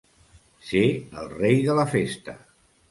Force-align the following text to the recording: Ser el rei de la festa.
Ser 0.71 0.81
el 1.23 1.31
rei 1.37 1.63
de 1.69 1.79
la 1.83 1.87
festa. 1.95 2.39